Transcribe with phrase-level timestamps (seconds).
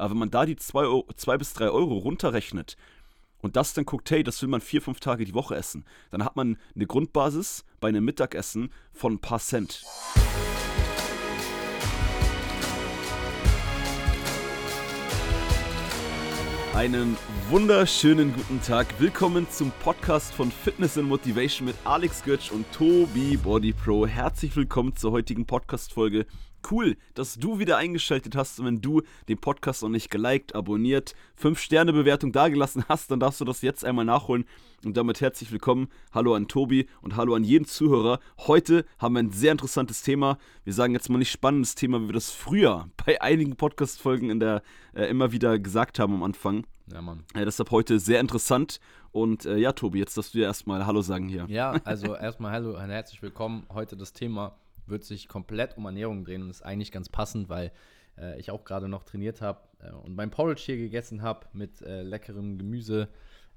[0.00, 1.04] Aber wenn man da die 2
[1.36, 2.78] bis 3 Euro runterrechnet
[3.42, 6.24] und das dann guckt, hey, das will man vier, fünf Tage die Woche essen, dann
[6.24, 9.84] hat man eine Grundbasis bei einem Mittagessen von ein paar Cent.
[16.72, 17.18] Einen
[17.50, 18.86] wunderschönen guten Tag.
[19.00, 24.06] Willkommen zum Podcast von Fitness and Motivation mit Alex Götsch und Tobi Body Pro.
[24.06, 26.24] Herzlich willkommen zur heutigen Podcast-Folge.
[26.68, 31.14] Cool, dass du wieder eingeschaltet hast und wenn du den Podcast noch nicht geliked, abonniert,
[31.40, 34.44] 5-Sterne-Bewertung dagelassen hast, dann darfst du das jetzt einmal nachholen.
[34.84, 35.88] Und damit herzlich willkommen.
[36.12, 38.18] Hallo an Tobi und hallo an jeden Zuhörer.
[38.38, 40.38] Heute haben wir ein sehr interessantes Thema.
[40.64, 44.40] Wir sagen jetzt mal nicht spannendes Thema, wie wir das früher bei einigen Podcast-Folgen in
[44.40, 44.62] der
[44.94, 46.66] äh, immer wieder gesagt haben am Anfang.
[46.92, 47.24] Ja, Mann.
[47.34, 48.80] Äh, deshalb heute sehr interessant.
[49.12, 51.46] Und äh, ja, Tobi, jetzt darfst du dir erstmal Hallo sagen hier.
[51.48, 53.64] Ja, also erstmal Hallo und herzlich willkommen.
[53.72, 54.56] Heute das Thema
[54.90, 57.72] wird sich komplett um Ernährung drehen und ist eigentlich ganz passend, weil
[58.18, 61.82] äh, ich auch gerade noch trainiert habe äh, und mein Porridge hier gegessen habe mit
[61.82, 63.08] äh, leckerem Gemüse.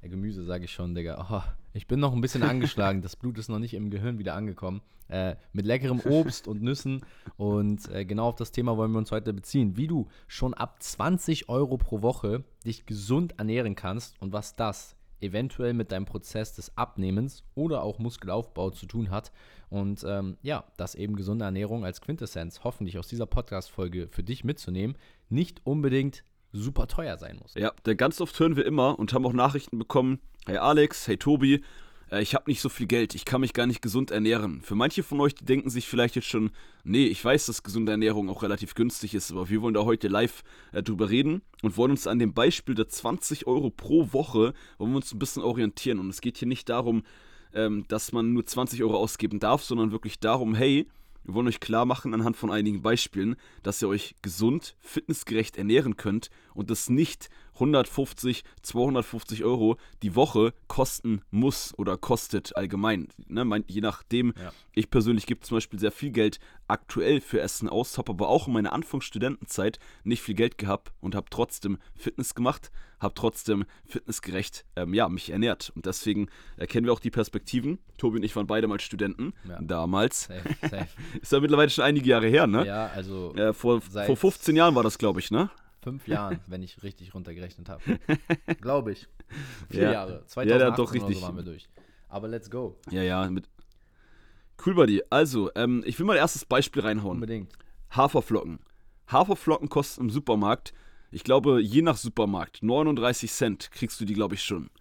[0.02, 1.28] Äh, Gemüse sage ich schon, Digga.
[1.30, 3.02] Oh, ich bin noch ein bisschen angeschlagen.
[3.02, 4.81] Das Blut ist noch nicht im Gehirn wieder angekommen.
[5.09, 7.02] Äh, mit leckerem Obst und Nüssen.
[7.38, 9.75] Und äh, genau auf das Thema wollen wir uns heute beziehen.
[9.75, 14.95] Wie du schon ab 20 Euro pro Woche dich gesund ernähren kannst und was das
[15.23, 19.31] eventuell mit deinem Prozess des Abnehmens oder auch Muskelaufbau zu tun hat.
[19.69, 24.44] Und ähm, ja, dass eben gesunde Ernährung als Quintessenz hoffentlich aus dieser Podcast-Folge für dich
[24.44, 24.97] mitzunehmen,
[25.29, 27.55] nicht unbedingt super teuer sein muss.
[27.55, 31.17] Ja, denn ganz oft hören wir immer und haben auch Nachrichten bekommen, hey Alex, hey
[31.17, 31.63] Tobi,
[32.22, 34.61] ich habe nicht so viel Geld, ich kann mich gar nicht gesund ernähren.
[34.61, 36.52] Für manche von euch, die denken sich vielleicht jetzt schon,
[36.83, 40.08] nee, ich weiß, dass gesunde Ernährung auch relativ günstig ist, aber wir wollen da heute
[40.08, 44.53] live äh, drüber reden und wollen uns an dem Beispiel der 20 Euro pro Woche,
[44.78, 46.00] wollen wir uns ein bisschen orientieren.
[46.00, 47.03] Und es geht hier nicht darum,
[47.53, 50.88] ähm, dass man nur 20 Euro ausgeben darf, sondern wirklich darum, hey,
[51.23, 55.95] wir wollen euch klar machen anhand von einigen Beispielen, dass ihr euch gesund, fitnessgerecht ernähren
[55.95, 63.08] könnt und das nicht 150, 250 Euro die Woche kosten muss oder kostet allgemein.
[63.28, 64.52] Ne, je nachdem, ja.
[64.74, 68.47] ich persönlich gebe zum Beispiel sehr viel Geld aktuell für Essen aus, habe aber auch
[68.47, 74.66] in meiner Anfangsstudentenzeit nicht viel Geld gehabt und habe trotzdem Fitness gemacht, habe trotzdem fitnessgerecht
[74.75, 75.72] ähm, ja, mich ernährt.
[75.75, 77.80] Und deswegen erkennen wir auch die Perspektiven.
[77.97, 79.59] Tobi und ich waren beide mal Studenten ja.
[79.62, 80.24] damals.
[80.24, 80.88] Safe, safe.
[81.22, 82.66] Ist ja mittlerweile schon einige Jahre her, ne?
[82.66, 83.36] Ja, also.
[83.36, 85.50] Äh, vor, vor 15 Jahren war das, glaube ich, ne?
[85.83, 87.81] Fünf Jahren, wenn ich richtig runtergerechnet habe.
[88.61, 89.07] Glaube ich.
[89.69, 89.91] Vier ja.
[89.91, 90.25] Jahre.
[90.25, 91.17] 2018 ja, doch richtig.
[91.17, 91.69] So waren wir durch.
[92.09, 92.77] Aber let's go.
[92.89, 93.29] Ja, ja.
[93.29, 93.49] Mit
[94.66, 95.03] cool, Buddy.
[95.09, 97.17] Also, ähm, ich will mal erstes Beispiel reinhauen.
[97.17, 97.51] Unbedingt.
[97.91, 98.59] Haferflocken.
[99.11, 100.73] Haferflocken kosten im Supermarkt,
[101.11, 104.71] ich glaube, je nach Supermarkt, 39 Cent kriegst du die, glaube ich, schon.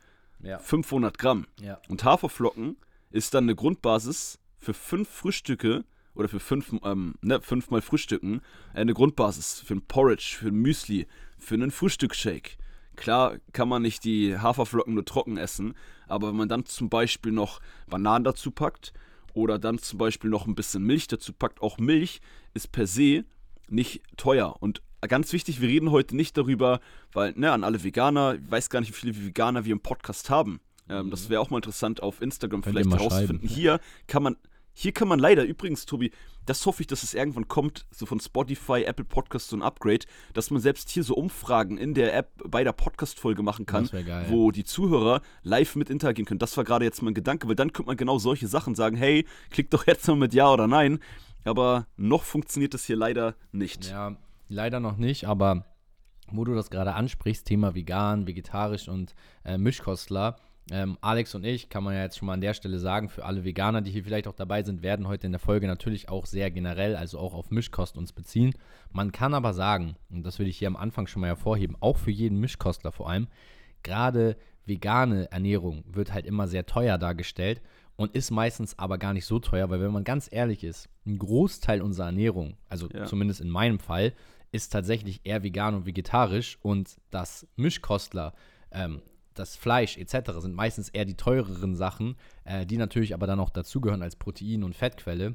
[0.41, 0.59] Ja.
[0.59, 1.47] 500 Gramm.
[1.61, 1.79] Ja.
[1.89, 2.77] Und Haferflocken
[3.11, 5.85] ist dann eine Grundbasis für fünf Frühstücke
[6.15, 8.41] oder für fünf, ähm, ne, fünfmal Frühstücken
[8.75, 11.07] eine Grundbasis für ein Porridge, für ein Müsli,
[11.39, 12.57] für einen Frühstücksshake.
[12.97, 15.75] Klar kann man nicht die Haferflocken nur trocken essen,
[16.07, 18.93] aber wenn man dann zum Beispiel noch Bananen dazu packt
[19.33, 22.21] oder dann zum Beispiel noch ein bisschen Milch dazu packt, auch Milch
[22.53, 23.25] ist per se
[23.69, 24.57] nicht teuer.
[24.61, 26.81] Und ganz wichtig, wir reden heute nicht darüber,
[27.13, 30.29] weil, ne, an alle Veganer, ich weiß gar nicht, wie viele Veganer wir im Podcast
[30.29, 30.61] haben.
[30.89, 33.49] Ähm, das wäre auch mal interessant auf Instagram Könnt vielleicht herauszufinden.
[33.49, 34.37] Hier kann man
[34.75, 36.13] hier kann man leider, übrigens, Tobi,
[36.47, 40.07] das hoffe ich, dass es irgendwann kommt, so von Spotify, Apple Podcasts so ein Upgrade,
[40.33, 44.27] dass man selbst hier so Umfragen in der App bei der Podcast-Folge machen kann, geil,
[44.29, 46.41] wo die Zuhörer live mit interagieren können.
[46.41, 49.27] Das war gerade jetzt mein Gedanke, weil dann könnte man genau solche Sachen sagen, hey,
[49.51, 50.99] klick doch jetzt mal mit Ja oder Nein.
[51.45, 53.91] Aber noch funktioniert das hier leider nicht.
[53.91, 54.17] Ja,
[54.49, 55.67] leider noch nicht, aber
[56.31, 60.37] wo du das gerade ansprichst, Thema vegan, vegetarisch und äh, Mischkostler,
[60.71, 63.25] ähm, Alex und ich, kann man ja jetzt schon mal an der Stelle sagen, für
[63.25, 66.25] alle Veganer, die hier vielleicht auch dabei sind, werden heute in der Folge natürlich auch
[66.27, 68.55] sehr generell, also auch auf Mischkost uns beziehen.
[68.93, 71.99] Man kann aber sagen, und das will ich hier am Anfang schon mal hervorheben, auch
[71.99, 73.27] für jeden Mischkostler vor allem,
[73.83, 77.61] gerade vegane Ernährung wird halt immer sehr teuer dargestellt
[77.97, 81.19] und ist meistens aber gar nicht so teuer, weil wenn man ganz ehrlich ist, ein
[81.19, 83.05] Großteil unserer Ernährung, also ja.
[83.07, 84.13] zumindest in meinem Fall,
[84.53, 88.35] ist tatsächlich eher vegan und vegetarisch und das Mischkostler
[88.71, 89.03] ähm,
[89.35, 90.33] das Fleisch etc.
[90.39, 94.65] sind meistens eher die teureren Sachen, äh, die natürlich aber dann noch dazugehören als Protein-
[94.65, 95.35] und Fettquelle.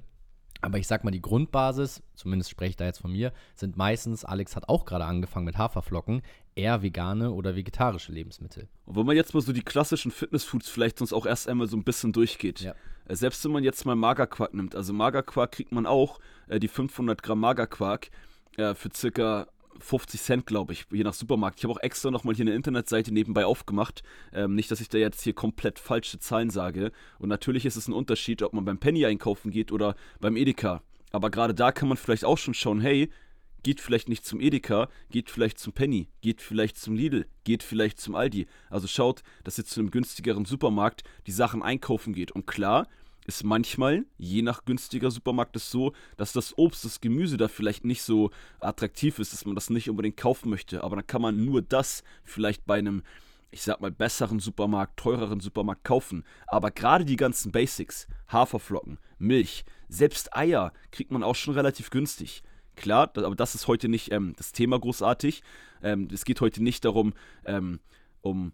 [0.61, 4.25] Aber ich sag mal, die Grundbasis, zumindest spreche ich da jetzt von mir, sind meistens,
[4.25, 6.23] Alex hat auch gerade angefangen mit Haferflocken,
[6.55, 8.67] eher vegane oder vegetarische Lebensmittel.
[8.85, 11.77] Und wenn man jetzt mal so die klassischen Fitnessfoods vielleicht uns auch erst einmal so
[11.77, 12.61] ein bisschen durchgeht.
[12.61, 12.73] Ja.
[13.07, 16.67] Äh, selbst wenn man jetzt mal Magerquark nimmt, also Magerquark kriegt man auch, äh, die
[16.67, 18.09] 500 Gramm Magerquark,
[18.57, 19.47] äh, für circa
[19.79, 21.59] 50 Cent, glaube ich, je nach Supermarkt.
[21.59, 24.03] Ich habe auch extra nochmal hier eine Internetseite nebenbei aufgemacht.
[24.33, 26.91] Ähm, nicht, dass ich da jetzt hier komplett falsche Zahlen sage.
[27.19, 30.81] Und natürlich ist es ein Unterschied, ob man beim Penny einkaufen geht oder beim Edeka.
[31.11, 33.09] Aber gerade da kann man vielleicht auch schon schauen, hey,
[33.63, 37.99] geht vielleicht nicht zum Edeka, geht vielleicht zum Penny, geht vielleicht zum Lidl, geht vielleicht
[37.99, 38.47] zum Aldi.
[38.69, 42.31] Also schaut, dass ihr zu einem günstigeren Supermarkt die Sachen einkaufen geht.
[42.31, 42.87] Und klar,
[43.27, 47.83] ist manchmal, je nach günstiger Supermarkt, es so, dass das Obst, das Gemüse da vielleicht
[47.83, 48.31] nicht so
[48.61, 50.83] attraktiv ist, dass man das nicht unbedingt kaufen möchte.
[50.83, 53.03] Aber dann kann man nur das vielleicht bei einem,
[53.51, 56.23] ich sag mal, besseren Supermarkt, teureren Supermarkt kaufen.
[56.47, 62.43] Aber gerade die ganzen Basics, Haferflocken, Milch, selbst Eier kriegt man auch schon relativ günstig.
[62.77, 65.43] Klar, aber das ist heute nicht ähm, das Thema großartig.
[65.83, 67.13] Ähm, es geht heute nicht darum,
[67.45, 67.79] ähm,
[68.21, 68.53] um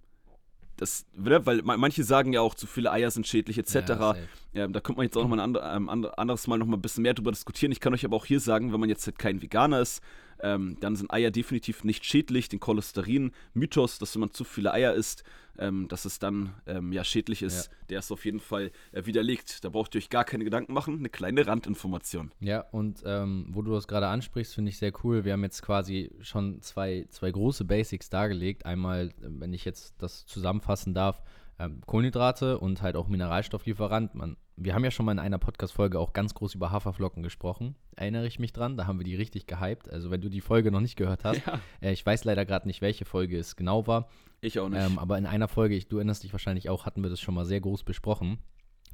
[0.78, 3.74] das, ne, weil manche sagen ja auch, zu viele Eier sind schädlich etc.
[3.76, 4.16] Ja,
[4.54, 7.04] ja, da könnte man jetzt auch noch mal ein anderes Mal noch mal ein bisschen
[7.04, 7.72] mehr drüber diskutieren.
[7.72, 10.02] Ich kann euch aber auch hier sagen, wenn man jetzt halt kein Veganer ist,
[10.44, 12.50] ähm, dann sind Eier definitiv nicht schädlich.
[12.50, 15.24] Den Cholesterin-Mythos, dass wenn man zu viele Eier isst,
[15.58, 17.78] ähm, dass es dann ähm, ja schädlich ist, ja.
[17.90, 19.64] der ist auf jeden Fall äh, widerlegt.
[19.64, 21.00] Da braucht ihr euch gar keine Gedanken machen.
[21.00, 22.32] Eine kleine Randinformation.
[22.42, 25.24] Ja, und ähm, wo du das gerade ansprichst, finde ich sehr cool.
[25.24, 28.66] Wir haben jetzt quasi schon zwei, zwei große Basics dargelegt.
[28.66, 31.22] Einmal, wenn ich jetzt das zusammenfassen darf,
[31.58, 34.16] ähm, Kohlenhydrate und halt auch Mineralstofflieferant.
[34.16, 37.76] Man, wir haben ja schon mal in einer Podcast-Folge auch ganz groß über Haferflocken gesprochen.
[37.96, 39.90] Erinnere ich mich dran, da haben wir die richtig gehypt.
[39.90, 41.60] Also wenn du die Folge noch nicht gehört hast, ja.
[41.82, 44.10] äh, ich weiß leider gerade nicht, welche Folge es genau war.
[44.42, 44.82] Ich auch nicht.
[44.82, 47.36] Ähm, aber in einer Folge, ich, du erinnerst dich wahrscheinlich auch, hatten wir das schon
[47.36, 48.40] mal sehr groß besprochen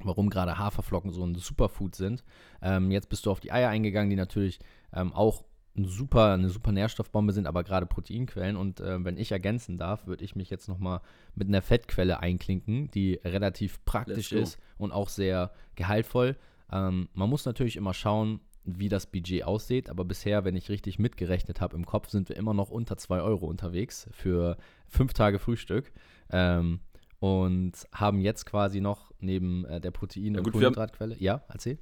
[0.02, 2.24] warum gerade Haferflocken so ein Superfood sind.
[2.62, 4.58] Ähm, jetzt bist du auf die Eier eingegangen, die natürlich
[4.94, 5.44] ähm, auch
[5.76, 8.56] ein super, eine super Nährstoffbombe sind, aber gerade Proteinquellen.
[8.56, 11.00] Und äh, wenn ich ergänzen darf, würde ich mich jetzt nochmal
[11.34, 16.36] mit einer Fettquelle einklinken, die relativ praktisch ist und auch sehr gehaltvoll.
[16.72, 20.98] Ähm, man muss natürlich immer schauen, wie das Budget aussieht, aber bisher, wenn ich richtig
[20.98, 25.38] mitgerechnet habe im Kopf, sind wir immer noch unter 2 Euro unterwegs für fünf Tage
[25.38, 25.92] Frühstück.
[26.30, 26.80] Ähm,
[27.20, 31.16] und haben jetzt quasi noch neben äh, der Protein- und Kohlenhydratquelle.
[31.18, 31.78] Ja, erzähl.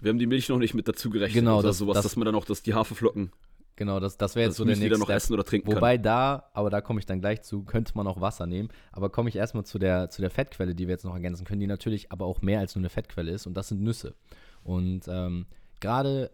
[0.00, 2.16] Wir haben die Milch noch nicht mit dazu gerechnet genau, oder das, sowas, das, dass
[2.16, 3.32] man dann auch das, die Haferflocken.
[3.78, 4.98] Genau, das, das wäre jetzt so der nächste.
[4.98, 6.02] noch essen oder trinken Wobei kann.
[6.02, 8.70] da, aber da komme ich dann gleich zu, könnte man auch Wasser nehmen.
[8.90, 11.60] Aber komme ich erstmal zu der, zu der Fettquelle, die wir jetzt noch ergänzen können,
[11.60, 14.16] die natürlich aber auch mehr als nur eine Fettquelle ist und das sind Nüsse.
[14.64, 15.46] Und ähm,
[15.78, 16.32] gerade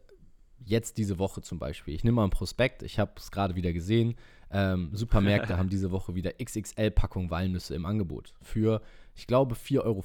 [0.64, 3.74] jetzt diese Woche zum Beispiel, ich nehme mal ein Prospekt, ich habe es gerade wieder
[3.74, 4.14] gesehen,
[4.50, 8.80] ähm, Supermärkte haben diese Woche wieder XXL-Packung Walnüsse im Angebot für,
[9.14, 10.04] ich glaube, 4,50 Euro.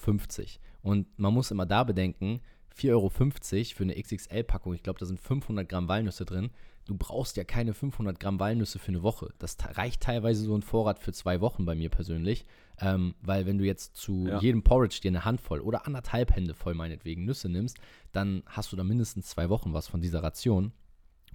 [0.82, 2.42] Und man muss immer da bedenken,
[2.78, 4.74] 4,50 Euro für eine XXL-Packung.
[4.74, 6.52] Ich glaube, da sind 500 Gramm Walnüsse drin.
[6.86, 9.32] Du brauchst ja keine 500 Gramm Walnüsse für eine Woche.
[9.38, 12.46] Das reicht teilweise so ein Vorrat für zwei Wochen bei mir persönlich.
[12.82, 14.40] Ähm, weil wenn du jetzt zu ja.
[14.40, 17.78] jedem Porridge dir eine Handvoll oder anderthalb Hände voll meinetwegen Nüsse nimmst,
[18.12, 20.72] dann hast du da mindestens zwei Wochen was von dieser Ration.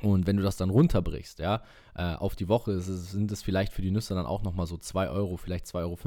[0.02, 1.62] Und wenn du das dann runterbrichst, ja,
[1.94, 4.76] äh, auf die Woche es, sind es vielleicht für die Nüsse dann auch nochmal so
[4.76, 5.98] 2 Euro, vielleicht 2,50 Euro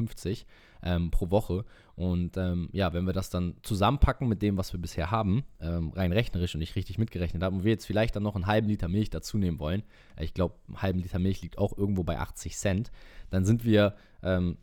[0.83, 1.65] ähm, pro Woche.
[1.95, 5.91] Und ähm, ja, wenn wir das dann zusammenpacken mit dem, was wir bisher haben, ähm,
[5.95, 8.67] rein rechnerisch und ich richtig mitgerechnet habe, und wir jetzt vielleicht dann noch einen halben
[8.67, 9.83] Liter Milch dazu nehmen wollen,
[10.15, 12.91] äh, ich glaube, ein halben Liter Milch liegt auch irgendwo bei 80 Cent,
[13.29, 14.57] dann sind wir ähm,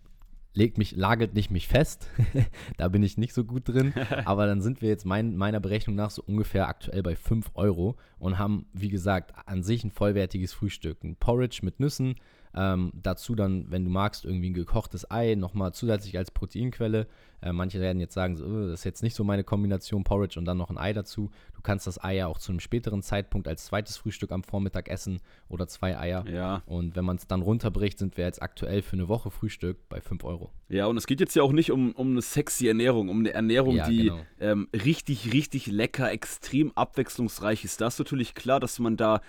[0.55, 2.09] legt mich, lagert nicht mich fest.
[2.79, 3.93] da bin ich nicht so gut drin.
[4.25, 7.97] Aber dann sind wir jetzt mein, meiner Berechnung nach so ungefähr aktuell bei 5 Euro
[8.19, 11.03] und haben, wie gesagt, an sich ein vollwertiges Frühstück.
[11.05, 12.15] Ein Porridge mit Nüssen,
[12.57, 17.07] ähm, dazu dann, wenn du magst, irgendwie ein gekochtes Ei, nochmal zusätzlich als Proteinquelle.
[17.43, 20.39] Äh, manche werden jetzt sagen, so, oh, das ist jetzt nicht so meine Kombination Porridge
[20.39, 21.31] und dann noch ein Ei dazu.
[21.55, 24.89] Du kannst das Ei ja auch zu einem späteren Zeitpunkt als zweites Frühstück am Vormittag
[24.89, 26.25] essen oder zwei Eier.
[26.29, 26.63] Ja.
[26.67, 30.01] Und wenn man es dann runterbricht, sind wir jetzt aktuell für eine Woche Frühstück bei
[30.01, 30.51] 5 Euro.
[30.69, 33.33] Ja, und es geht jetzt ja auch nicht um, um eine sexy Ernährung, um eine
[33.33, 34.21] Ernährung, ja, die genau.
[34.41, 37.81] ähm, richtig, richtig lecker, extrem abwechslungsreich ist.
[37.81, 39.21] Da ist natürlich klar, dass man da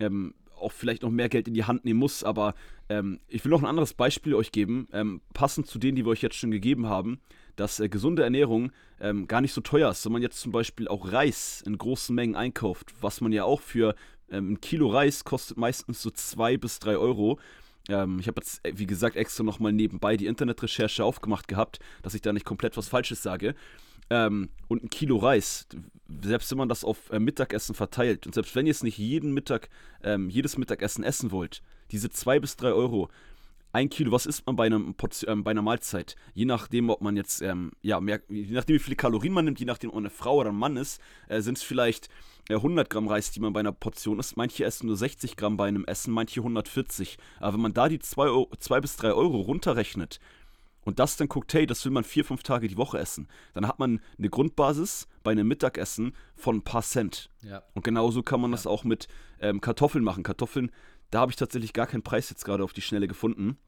[0.00, 2.24] ähm, auch vielleicht noch mehr Geld in die Hand nehmen muss.
[2.24, 2.54] Aber
[2.88, 6.10] ähm, ich will noch ein anderes Beispiel euch geben, ähm, passend zu denen, die wir
[6.10, 7.20] euch jetzt schon gegeben haben,
[7.56, 10.04] dass äh, gesunde Ernährung ähm, gar nicht so teuer ist.
[10.04, 13.60] Wenn man jetzt zum Beispiel auch Reis in großen Mengen einkauft, was man ja auch
[13.60, 13.94] für
[14.30, 17.38] ähm, ein Kilo Reis kostet meistens so zwei bis drei Euro.
[17.88, 22.14] Ähm, ich habe jetzt, äh, wie gesagt, extra nochmal nebenbei die Internetrecherche aufgemacht gehabt, dass
[22.14, 23.54] ich da nicht komplett was Falsches sage
[24.10, 25.66] ähm, und ein Kilo Reis,
[26.22, 29.32] selbst wenn man das auf äh, Mittagessen verteilt und selbst wenn ihr es nicht jeden
[29.32, 29.68] Mittag,
[30.02, 33.08] ähm, jedes Mittagessen essen wollt, diese zwei bis drei Euro,
[33.72, 34.96] ein Kilo, was isst man bei, einem
[35.28, 36.16] ähm, bei einer Mahlzeit?
[36.34, 39.60] Je nachdem, ob man jetzt, ähm, ja, mehr, je nachdem, wie viele Kalorien man nimmt,
[39.60, 42.08] je nachdem, ob man eine Frau oder ein Mann ist, äh, sind es vielleicht
[42.48, 44.36] äh, 100 Gramm Reis, die man bei einer Portion isst.
[44.36, 47.16] Manche essen nur 60 Gramm bei einem Essen, manche 140.
[47.38, 50.18] Aber wenn man da die 2 bis 3 Euro runterrechnet,
[50.82, 53.66] und das dann guckt, hey, das will man vier, fünf Tage die Woche essen, dann
[53.66, 57.30] hat man eine Grundbasis bei einem Mittagessen von ein paar Cent.
[57.42, 57.62] Ja.
[57.74, 58.56] Und genauso kann man ja.
[58.56, 59.08] das auch mit
[59.40, 60.22] ähm, Kartoffeln machen.
[60.22, 60.70] Kartoffeln,
[61.10, 63.58] da habe ich tatsächlich gar keinen Preis jetzt gerade auf die Schnelle gefunden.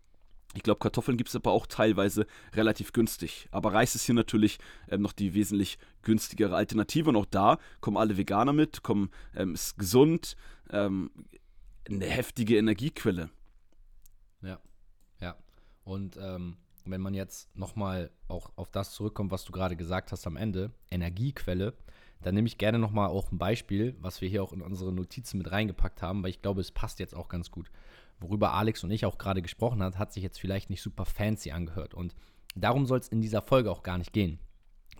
[0.54, 3.48] Ich glaube, Kartoffeln gibt es aber auch teilweise relativ günstig.
[3.50, 7.08] Aber Reis ist hier natürlich ähm, noch die wesentlich günstigere Alternative.
[7.08, 10.36] Und auch da kommen alle Veganer mit, kommen, ähm, ist gesund,
[10.70, 11.10] ähm,
[11.88, 13.30] eine heftige Energiequelle.
[14.42, 14.60] Ja,
[15.20, 15.36] ja.
[15.84, 20.26] Und ähm, wenn man jetzt nochmal auch auf das zurückkommt, was du gerade gesagt hast
[20.26, 21.74] am Ende, Energiequelle,
[22.22, 25.38] dann nehme ich gerne nochmal auch ein Beispiel, was wir hier auch in unsere Notizen
[25.38, 27.70] mit reingepackt haben, weil ich glaube, es passt jetzt auch ganz gut.
[28.20, 31.50] Worüber Alex und ich auch gerade gesprochen haben, hat sich jetzt vielleicht nicht super fancy
[31.50, 31.94] angehört.
[31.94, 32.14] Und
[32.54, 34.38] darum soll es in dieser Folge auch gar nicht gehen.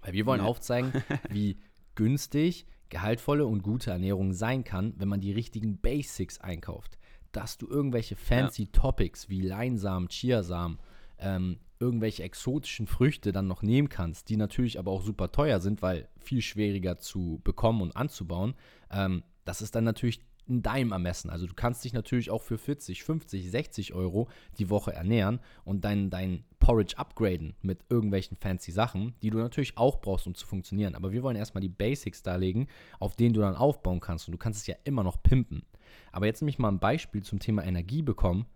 [0.02, 0.46] Weil wir wollen ja.
[0.46, 0.92] aufzeigen,
[1.30, 1.58] wie
[1.94, 6.98] günstig, gehaltvolle und gute Ernährung sein kann, wenn man die richtigen Basics einkauft.
[7.30, 8.68] Dass du irgendwelche fancy ja.
[8.72, 10.78] Topics wie Leinsamen, Chiasamen,
[11.18, 15.82] ähm, irgendwelche exotischen Früchte dann noch nehmen kannst, die natürlich aber auch super teuer sind,
[15.82, 18.54] weil viel schwieriger zu bekommen und anzubauen,
[18.90, 21.30] ähm, das ist dann natürlich in deinem Ermessen.
[21.30, 25.84] Also du kannst dich natürlich auch für 40, 50, 60 Euro die Woche ernähren und
[25.84, 30.46] dein, dein Porridge upgraden mit irgendwelchen fancy Sachen, die du natürlich auch brauchst, um zu
[30.46, 30.94] funktionieren.
[30.94, 34.28] Aber wir wollen erstmal die Basics darlegen, auf denen du dann aufbauen kannst.
[34.28, 35.62] Und du kannst es ja immer noch pimpen.
[36.10, 38.46] Aber jetzt nehme ich mal ein Beispiel zum Thema Energie bekommen.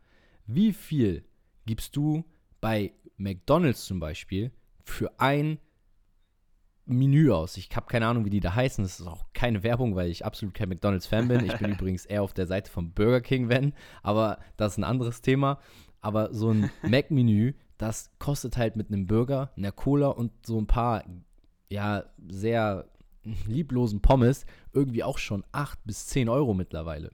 [0.47, 1.25] Wie viel
[1.66, 2.25] gibst du
[2.61, 4.52] bei McDonald's zum Beispiel
[4.85, 5.58] für ein
[6.87, 7.56] Menü aus.
[7.56, 8.85] Ich habe keine Ahnung, wie die da heißen.
[8.85, 11.44] Das ist auch keine Werbung, weil ich absolut kein McDonald's-Fan bin.
[11.44, 13.73] Ich bin übrigens eher auf der Seite von Burger King, wenn.
[14.02, 15.58] Aber das ist ein anderes Thema.
[16.00, 20.68] Aber so ein Mac-Menü, das kostet halt mit einem Burger, einer Cola und so ein
[20.68, 21.04] paar,
[21.68, 22.88] ja, sehr
[23.25, 27.11] lieblosen Pommes irgendwie auch schon 8 bis 10 Euro mittlerweile.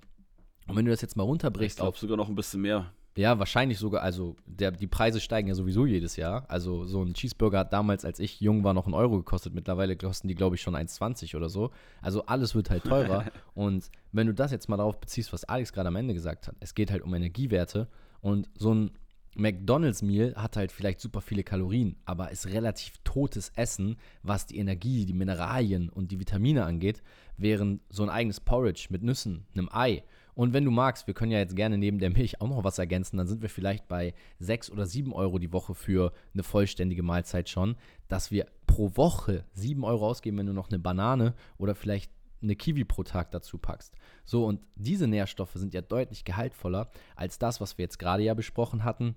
[0.68, 1.78] Und wenn du das jetzt mal runterbrichst.
[1.78, 2.92] Ich glaube sogar noch ein bisschen mehr.
[3.14, 6.46] Ja, wahrscheinlich sogar, also der, die Preise steigen ja sowieso jedes Jahr.
[6.48, 9.54] Also so ein Cheeseburger hat damals, als ich jung war, noch einen Euro gekostet.
[9.54, 11.70] Mittlerweile kosten die, glaube ich, schon 1,20 oder so.
[12.00, 13.26] Also alles wird halt teurer.
[13.54, 16.56] und wenn du das jetzt mal darauf beziehst, was Alex gerade am Ende gesagt hat,
[16.60, 17.88] es geht halt um Energiewerte.
[18.22, 18.92] Und so ein
[19.34, 25.06] McDonald's-Meal hat halt vielleicht super viele Kalorien, aber ist relativ totes Essen, was die Energie,
[25.06, 27.02] die Mineralien und die Vitamine angeht,
[27.36, 30.02] während so ein eigenes Porridge mit Nüssen, einem Ei
[30.34, 32.78] und wenn du magst, wir können ja jetzt gerne neben der Milch auch noch was
[32.78, 37.02] ergänzen, dann sind wir vielleicht bei 6 oder 7 Euro die Woche für eine vollständige
[37.02, 37.76] Mahlzeit schon,
[38.08, 42.10] dass wir pro Woche 7 Euro ausgeben, wenn du noch eine Banane oder vielleicht
[42.42, 43.94] eine Kiwi pro Tag dazu packst.
[44.24, 48.34] So, und diese Nährstoffe sind ja deutlich gehaltvoller als das, was wir jetzt gerade ja
[48.34, 49.14] besprochen hatten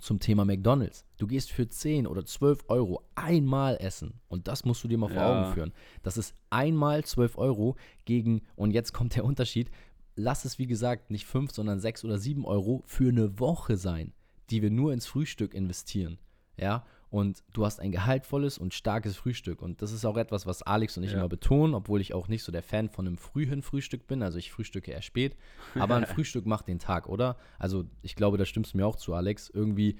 [0.00, 1.04] zum Thema McDonalds.
[1.16, 4.20] Du gehst für 10 oder 12 Euro einmal essen.
[4.28, 5.42] Und das musst du dir mal vor ja.
[5.42, 5.72] Augen führen.
[6.02, 9.70] Das ist einmal 12 Euro gegen, und jetzt kommt der Unterschied,
[10.18, 14.12] lass es wie gesagt nicht 5, sondern 6 oder 7 Euro für eine Woche sein,
[14.50, 16.18] die wir nur ins Frühstück investieren.
[16.56, 19.62] Ja, und du hast ein gehaltvolles und starkes Frühstück.
[19.62, 21.18] Und das ist auch etwas, was Alex und ich ja.
[21.18, 24.22] immer betonen, obwohl ich auch nicht so der Fan von einem frühen Frühstück bin.
[24.22, 25.36] Also ich frühstücke eher spät.
[25.74, 27.38] Aber ein Frühstück macht den Tag, oder?
[27.58, 29.48] Also ich glaube, da stimmst du mir auch zu, Alex.
[29.48, 29.96] Irgendwie,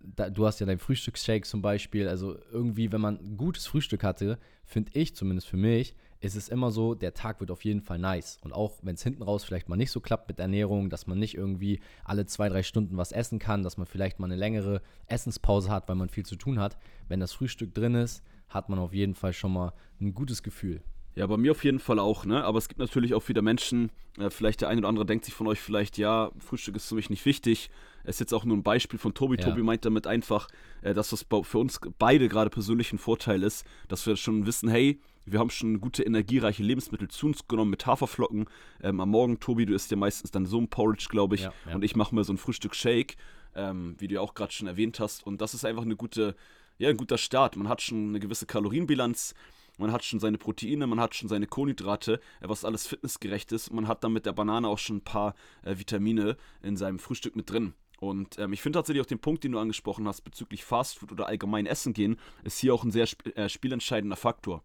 [0.00, 2.06] da, du hast ja dein Frühstücksshake zum Beispiel.
[2.06, 6.48] Also irgendwie, wenn man ein gutes Frühstück hatte, finde ich zumindest für mich, ist es
[6.48, 8.38] immer so, der Tag wird auf jeden Fall nice.
[8.42, 11.18] Und auch wenn es hinten raus vielleicht mal nicht so klappt mit Ernährung, dass man
[11.18, 14.80] nicht irgendwie alle zwei, drei Stunden was essen kann, dass man vielleicht mal eine längere
[15.06, 16.78] Essenspause hat, weil man viel zu tun hat.
[17.08, 20.82] Wenn das Frühstück drin ist, hat man auf jeden Fall schon mal ein gutes Gefühl.
[21.14, 22.42] Ja, bei mir auf jeden Fall auch, ne?
[22.42, 25.34] Aber es gibt natürlich auch wieder Menschen, äh, vielleicht der eine oder andere denkt sich
[25.34, 27.70] von euch vielleicht, ja, Frühstück ist für mich nicht wichtig.
[28.02, 29.36] Es ist jetzt auch nur ein Beispiel von Tobi.
[29.38, 29.44] Ja.
[29.44, 30.48] Tobi meint damit einfach,
[30.82, 34.68] äh, dass das für uns beide gerade persönlich ein Vorteil ist, dass wir schon wissen,
[34.68, 38.46] hey, wir haben schon gute, energiereiche Lebensmittel zu uns genommen mit Haferflocken.
[38.82, 41.42] Ähm, am Morgen, Tobi, du isst ja meistens dann so ein Porridge, glaube ich.
[41.42, 41.74] Ja, ja.
[41.74, 43.16] Und ich mache mir so ein Frühstück Shake,
[43.54, 45.26] ähm, wie du ja auch gerade schon erwähnt hast.
[45.26, 46.34] Und das ist einfach eine gute,
[46.78, 47.56] ja, ein guter Start.
[47.56, 49.34] Man hat schon eine gewisse Kalorienbilanz.
[49.76, 53.72] Man hat schon seine Proteine, man hat schon seine Kohlenhydrate, äh, was alles fitnessgerecht ist.
[53.72, 57.34] Man hat dann mit der Banane auch schon ein paar äh, Vitamine in seinem Frühstück
[57.34, 57.74] mit drin.
[57.98, 61.26] Und ähm, ich finde tatsächlich auch den Punkt, den du angesprochen hast bezüglich Fastfood oder
[61.26, 64.62] allgemein Essen gehen, ist hier auch ein sehr sp äh, spielentscheidender Faktor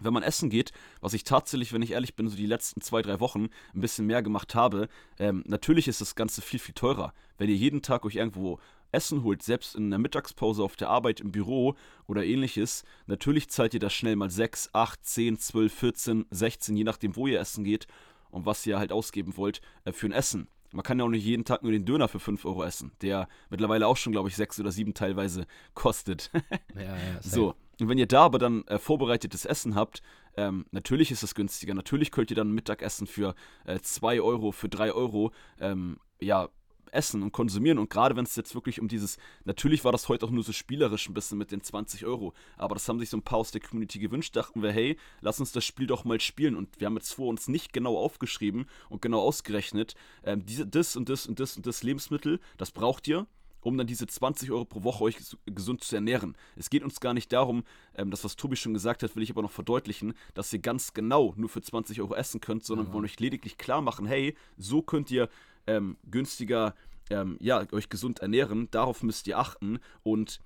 [0.00, 3.02] wenn man essen geht, was ich tatsächlich, wenn ich ehrlich bin, so die letzten zwei,
[3.02, 7.12] drei Wochen ein bisschen mehr gemacht habe, ähm, natürlich ist das Ganze viel, viel teurer.
[7.38, 8.58] Wenn ihr jeden Tag euch irgendwo
[8.92, 11.74] Essen holt, selbst in der Mittagspause auf der Arbeit im Büro
[12.06, 16.84] oder ähnliches, natürlich zahlt ihr das schnell mal 6, 8, 10, 12, 14, 16, je
[16.84, 17.86] nachdem, wo ihr essen geht
[18.30, 20.48] und was ihr halt ausgeben wollt, äh, für ein Essen.
[20.72, 23.28] Man kann ja auch nicht jeden Tag nur den Döner für 5 Euro essen, der
[23.48, 26.32] mittlerweile auch schon, glaube ich, 6 oder 7 teilweise kostet.
[26.74, 27.54] ja, ja, so.
[27.80, 30.02] Und wenn ihr da aber dann äh, vorbereitetes Essen habt,
[30.36, 31.74] ähm, natürlich ist es günstiger.
[31.74, 33.34] Natürlich könnt ihr dann Mittagessen für
[33.80, 36.48] 2 äh, Euro, für 3 Euro ähm, ja,
[36.94, 37.78] essen und konsumieren.
[37.78, 40.52] Und gerade wenn es jetzt wirklich um dieses, natürlich war das heute auch nur so
[40.52, 43.50] spielerisch ein bisschen mit den 20 Euro, aber das haben sich so ein paar aus
[43.50, 46.54] der Community gewünscht, dachten wir, hey, lass uns das Spiel doch mal spielen.
[46.56, 50.96] Und wir haben jetzt vor uns nicht genau aufgeschrieben und genau ausgerechnet, ähm, diese, das
[50.96, 53.26] und das und das und das Lebensmittel, das braucht ihr
[53.64, 55.16] um dann diese 20 Euro pro Woche euch
[55.46, 56.36] gesund zu ernähren.
[56.56, 59.30] Es geht uns gar nicht darum, ähm, das, was Tobi schon gesagt hat, will ich
[59.30, 62.92] aber noch verdeutlichen, dass ihr ganz genau nur für 20 Euro essen könnt, sondern ja.
[62.92, 65.28] wollen euch lediglich klar machen, hey, so könnt ihr
[65.66, 66.74] ähm, günstiger,
[67.10, 68.68] ähm, ja, euch gesund ernähren.
[68.70, 70.40] Darauf müsst ihr achten und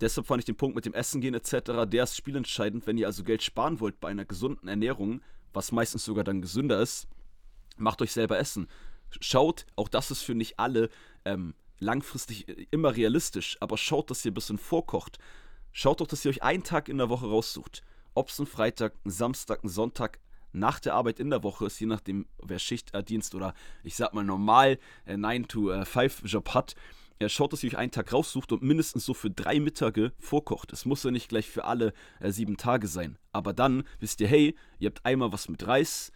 [0.00, 3.08] Deshalb fand ich den Punkt mit dem Essen gehen etc., der ist spielentscheidend, wenn ihr
[3.08, 5.22] also Geld sparen wollt bei einer gesunden Ernährung,
[5.52, 7.08] was meistens sogar dann gesünder ist,
[7.76, 8.68] macht euch selber Essen.
[9.20, 10.88] Schaut, auch das ist für nicht alle
[11.24, 15.18] ähm, langfristig äh, immer realistisch, aber schaut, dass ihr ein bisschen vorkocht.
[15.72, 17.82] Schaut doch, dass ihr euch einen Tag in der Woche raussucht.
[18.14, 20.18] Ob es ein Freitag, ein Samstag, ein Sonntag
[20.52, 23.54] nach der Arbeit in der Woche ist, je nachdem, wer Schichtdienst oder
[23.84, 26.74] ich sag mal normal äh, 9-to-5-Job hat.
[27.20, 30.72] Er schaut, dass ihr euch einen Tag raussucht und mindestens so für drei Mittage vorkocht.
[30.72, 33.18] Es muss ja nicht gleich für alle äh, sieben Tage sein.
[33.32, 36.12] Aber dann wisst ihr, hey, ihr habt einmal was mit Reis,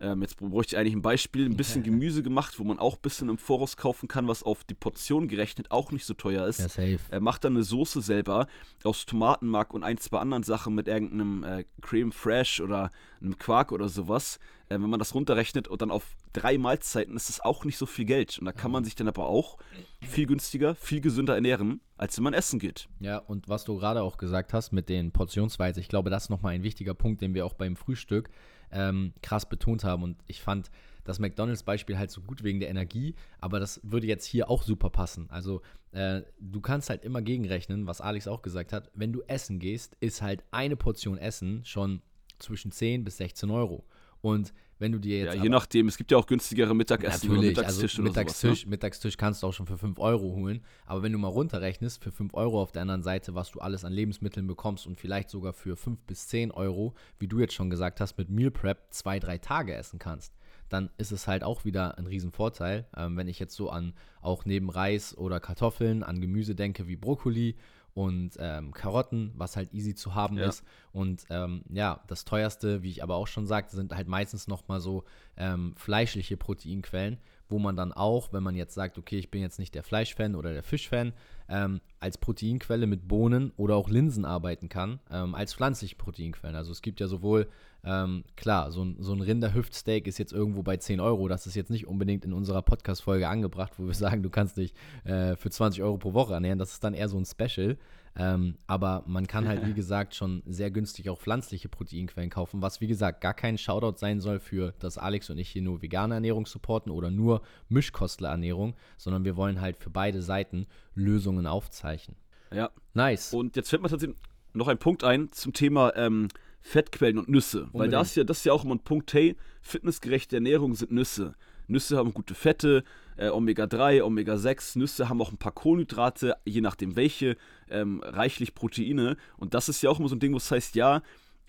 [0.00, 3.02] ähm, jetzt bräuchte ich eigentlich ein Beispiel, ein bisschen Gemüse gemacht, wo man auch ein
[3.02, 6.58] bisschen im Voraus kaufen kann, was auf die Portion gerechnet auch nicht so teuer ist.
[6.60, 6.98] Ja, safe.
[7.10, 8.48] Er macht dann eine Soße selber
[8.82, 13.72] aus Tomatenmark und ein, zwei anderen Sachen mit irgendeinem äh, Creme Fresh oder einem Quark
[13.72, 14.38] oder sowas.
[14.68, 17.86] Äh, wenn man das runterrechnet und dann auf drei Mahlzeiten ist es auch nicht so
[17.86, 18.38] viel Geld.
[18.38, 19.56] Und da kann man sich dann aber auch
[20.02, 22.88] viel günstiger, viel gesünder ernähren, als wenn man essen geht.
[23.00, 26.30] Ja, und was du gerade auch gesagt hast mit den Portionsweise, ich glaube, das ist
[26.30, 28.28] nochmal ein wichtiger Punkt, den wir auch beim Frühstück
[28.70, 30.02] ähm, krass betont haben.
[30.02, 30.70] Und ich fand
[31.04, 34.90] das McDonalds-Beispiel halt so gut wegen der Energie, aber das würde jetzt hier auch super
[34.90, 35.30] passen.
[35.30, 35.62] Also
[35.92, 38.90] äh, du kannst halt immer gegenrechnen, was Alex auch gesagt hat.
[38.94, 42.02] Wenn du essen gehst, ist halt eine Portion Essen schon
[42.38, 43.84] zwischen 10 bis 16 Euro.
[44.20, 45.34] Und wenn du dir jetzt.
[45.34, 48.70] Ja, je nachdem, es gibt ja auch günstigere Mittagessen natürlich, Mittagstisch also Mittagstisch, sowas, ne?
[48.70, 50.62] Mittagstisch kannst du auch schon für 5 Euro holen.
[50.86, 53.84] Aber wenn du mal runterrechnest, für 5 Euro auf der anderen Seite, was du alles
[53.84, 57.70] an Lebensmitteln bekommst und vielleicht sogar für 5 bis 10 Euro, wie du jetzt schon
[57.70, 60.34] gesagt hast, mit Meal Prep zwei, drei Tage essen kannst,
[60.68, 62.86] dann ist es halt auch wieder ein Riesenvorteil.
[62.96, 66.96] Ähm, wenn ich jetzt so an auch neben Reis oder Kartoffeln an Gemüse denke wie
[66.96, 67.56] Brokkoli
[67.94, 70.48] und ähm, Karotten, was halt easy zu haben ja.
[70.48, 70.64] ist.
[70.92, 74.80] Und ähm, ja, das teuerste, wie ich aber auch schon sagte, sind halt meistens nochmal
[74.80, 75.04] so
[75.36, 79.58] ähm, fleischliche Proteinquellen, wo man dann auch, wenn man jetzt sagt, okay, ich bin jetzt
[79.58, 81.12] nicht der Fleischfan oder der Fischfan,
[81.48, 86.56] ähm, als Proteinquelle mit Bohnen oder auch Linsen arbeiten kann, ähm, als pflanzliche Proteinquellen.
[86.56, 87.48] Also es gibt ja sowohl,
[87.84, 91.28] ähm, klar, so ein, so ein Rinderhüftsteak ist jetzt irgendwo bei 10 Euro.
[91.28, 94.72] Das ist jetzt nicht unbedingt in unserer Podcast-Folge angebracht, wo wir sagen, du kannst dich
[95.04, 96.58] äh, für 20 Euro pro Woche ernähren.
[96.58, 97.76] Das ist dann eher so ein Special.
[98.16, 102.80] Ähm, aber man kann halt, wie gesagt, schon sehr günstig auch pflanzliche Proteinquellen kaufen, was,
[102.80, 106.14] wie gesagt, gar kein Shoutout sein soll für, dass Alex und ich hier nur vegane
[106.14, 112.16] Ernährung supporten oder nur Mischkostlerernährung, sondern wir wollen halt für beide Seiten Lösungen aufzeichnen.
[112.52, 112.70] Ja.
[112.94, 113.34] Nice.
[113.34, 114.18] Und jetzt fällt mir tatsächlich
[114.52, 116.28] noch ein Punkt ein zum Thema ähm,
[116.60, 117.64] Fettquellen und Nüsse.
[117.64, 117.80] Unbedingt.
[117.80, 121.34] Weil das, ja, das ist ja auch immer ein Punkt, hey, fitnessgerechte Ernährung sind Nüsse.
[121.66, 122.84] Nüsse haben gute Fette,
[123.16, 124.78] äh, Omega-3, Omega-6.
[124.78, 127.36] Nüsse haben auch ein paar Kohlenhydrate, je nachdem welche,
[127.70, 129.16] ähm, reichlich Proteine.
[129.36, 131.02] Und das ist ja auch immer so ein Ding, wo es heißt, ja,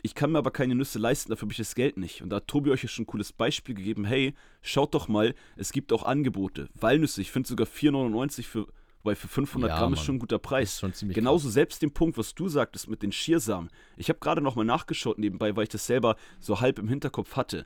[0.06, 2.22] ich kann mir aber keine Nüsse leisten, dafür habe ich das Geld nicht.
[2.22, 4.06] Und da hat Tobi euch ja schon ein cooles Beispiel gegeben.
[4.06, 6.70] Hey, schaut doch mal, es gibt auch Angebote.
[6.76, 8.68] Walnüsse, ich finde sogar 4,99 für,
[9.02, 10.00] weil für 500 ja, Gramm Mann.
[10.00, 10.86] ist schon ein guter Preis.
[11.02, 11.54] Genauso krass.
[11.54, 13.72] selbst den Punkt, was du sagtest mit den Schiersamen.
[13.98, 17.66] Ich habe gerade nochmal nachgeschaut nebenbei, weil ich das selber so halb im Hinterkopf hatte.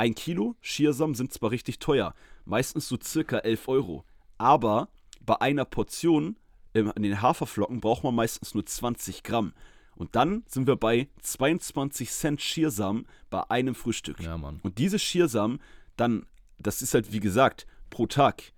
[0.00, 2.14] Ein Kilo Schiersamen sind zwar richtig teuer,
[2.46, 4.06] meistens so circa 11 Euro,
[4.38, 4.88] aber
[5.20, 6.38] bei einer Portion
[6.72, 9.52] in den Haferflocken braucht man meistens nur 20 Gramm.
[9.94, 14.18] Und dann sind wir bei 22 Cent Schiersamen bei einem Frühstück.
[14.20, 14.60] Ja, Mann.
[14.62, 15.60] Und diese Schiersamen,
[15.98, 16.24] dann,
[16.58, 18.54] das ist halt wie gesagt, pro Tag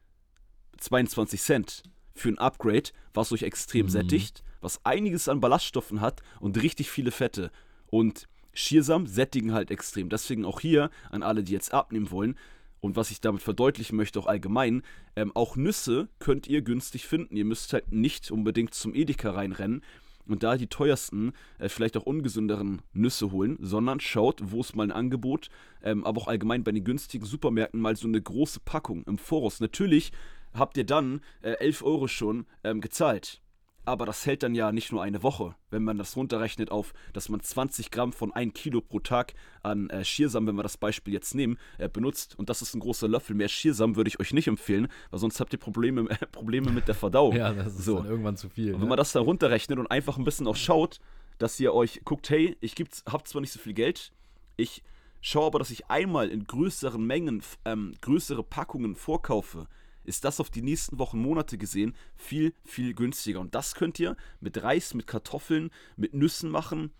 [0.78, 1.83] 22 Cent
[2.14, 3.90] für ein Upgrade, was euch extrem mhm.
[3.90, 7.50] sättigt, was einiges an Ballaststoffen hat und richtig viele Fette.
[7.88, 10.08] Und Schiersam sättigen halt extrem.
[10.08, 12.36] Deswegen auch hier an alle, die jetzt abnehmen wollen.
[12.80, 14.82] Und was ich damit verdeutlichen möchte, auch allgemein,
[15.14, 17.36] ähm, auch Nüsse könnt ihr günstig finden.
[17.36, 19.82] Ihr müsst halt nicht unbedingt zum Edeka reinrennen
[20.26, 24.84] und da die teuersten, äh, vielleicht auch ungesünderen Nüsse holen, sondern schaut, wo ist mal
[24.84, 25.48] ein Angebot,
[25.82, 29.60] ähm, aber auch allgemein bei den günstigen Supermärkten mal so eine große Packung im Voraus.
[29.60, 30.12] Natürlich
[30.54, 33.40] habt ihr dann äh, 11 Euro schon ähm, gezahlt
[33.84, 37.28] aber das hält dann ja nicht nur eine Woche, wenn man das runterrechnet auf, dass
[37.28, 41.12] man 20 Gramm von 1 Kilo pro Tag an äh, Schiersamen, wenn wir das Beispiel
[41.12, 42.38] jetzt nehmen, äh, benutzt.
[42.38, 43.34] Und das ist ein großer Löffel.
[43.34, 46.86] Mehr Schiersamen würde ich euch nicht empfehlen, weil sonst habt ihr Probleme, äh, Probleme mit
[46.86, 47.34] der Verdauung.
[47.34, 47.96] ja, das ist so.
[47.96, 48.68] dann irgendwann zu viel.
[48.68, 48.90] Und wenn ne?
[48.90, 51.00] man das da runterrechnet und einfach ein bisschen auch schaut,
[51.38, 52.74] dass ihr euch guckt, hey, ich
[53.08, 54.12] habe zwar nicht so viel Geld,
[54.56, 54.82] ich
[55.20, 59.66] schaue aber, dass ich einmal in größeren Mengen ähm, größere Packungen vorkaufe
[60.04, 63.40] ist das auf die nächsten Wochen, Monate gesehen viel, viel günstiger.
[63.40, 66.92] Und das könnt ihr mit Reis, mit Kartoffeln, mit Nüssen machen,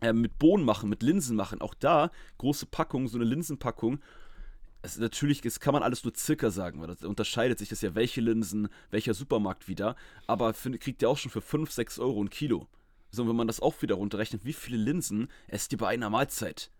[0.00, 1.60] äh, mit Bohnen machen, mit Linsen machen.
[1.60, 4.00] Auch da große Packung, so eine Linsenpackung.
[4.82, 7.94] es, natürlich es kann man alles nur circa sagen, weil das unterscheidet sich das ja,
[7.94, 9.96] welche Linsen, welcher Supermarkt wieder.
[10.26, 12.68] Aber find, kriegt ihr auch schon für 5, 6 Euro ein Kilo.
[13.10, 16.70] So, wenn man das auch wieder runterrechnet, wie viele Linsen esst ihr bei einer Mahlzeit?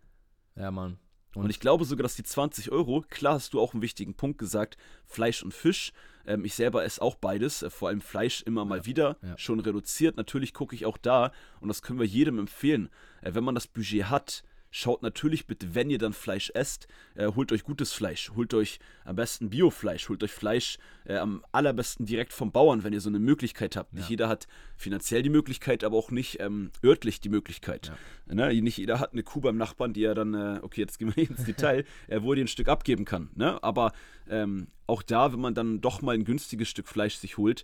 [0.55, 0.97] Ja, Mann.
[1.35, 4.13] Und, und ich glaube sogar, dass die 20 Euro, klar hast du auch einen wichtigen
[4.13, 5.93] Punkt gesagt, Fleisch und Fisch.
[6.25, 9.37] Ähm, ich selber esse auch beides, äh, vor allem Fleisch immer mal wieder, ja.
[9.37, 10.15] schon reduziert.
[10.17, 12.89] Natürlich gucke ich auch da, und das können wir jedem empfehlen,
[13.21, 14.43] äh, wenn man das Budget hat,
[14.75, 18.31] Schaut natürlich bitte, wenn ihr dann Fleisch esst, äh, holt euch gutes Fleisch.
[18.35, 20.09] Holt euch am besten Biofleisch.
[20.09, 23.93] Holt euch Fleisch äh, am allerbesten direkt vom Bauern, wenn ihr so eine Möglichkeit habt.
[23.93, 23.99] Ja.
[23.99, 27.91] Nicht jeder hat finanziell die Möglichkeit, aber auch nicht ähm, örtlich die Möglichkeit.
[28.27, 28.33] Ja.
[28.33, 28.61] Ne?
[28.63, 31.21] Nicht jeder hat eine Kuh beim Nachbarn, die er dann, äh, okay, jetzt gehen wir
[31.21, 33.29] nicht ins Detail, äh, wo er ein Stück abgeben kann.
[33.35, 33.61] Ne?
[33.61, 33.91] Aber
[34.27, 37.63] ähm, auch da, wenn man dann doch mal ein günstiges Stück Fleisch sich holt,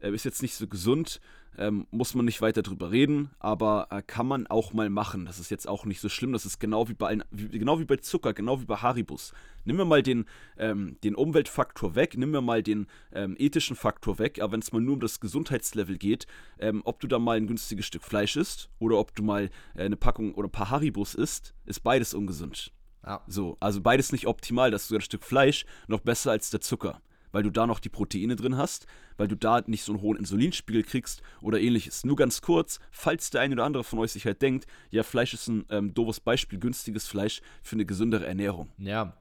[0.00, 1.20] äh, ist jetzt nicht so gesund,
[1.58, 5.26] ähm, muss man nicht weiter drüber reden, aber äh, kann man auch mal machen.
[5.26, 6.32] Das ist jetzt auch nicht so schlimm.
[6.32, 9.32] Das ist genau wie bei, allen, wie, genau wie bei Zucker, genau wie bei Haribus.
[9.64, 14.18] Nehmen wir mal den, ähm, den Umweltfaktor weg, nehmen wir mal den ähm, ethischen Faktor
[14.18, 16.26] weg, aber wenn es mal nur um das Gesundheitslevel geht,
[16.60, 19.82] ähm, ob du da mal ein günstiges Stück Fleisch isst oder ob du mal äh,
[19.82, 22.72] eine Packung oder ein paar Haribus isst, ist beides ungesund.
[23.04, 23.22] Ja.
[23.26, 27.00] So, also beides nicht optimal, dass du ein Stück Fleisch noch besser als der Zucker
[27.32, 28.86] weil du da noch die Proteine drin hast,
[29.16, 32.04] weil du da nicht so einen hohen Insulinspiegel kriegst oder ähnliches.
[32.04, 35.34] Nur ganz kurz, falls der eine oder andere von euch sich halt denkt, ja, Fleisch
[35.34, 38.68] ist ein ähm, doofes Beispiel, günstiges Fleisch für eine gesündere Ernährung.
[38.78, 39.14] Ja,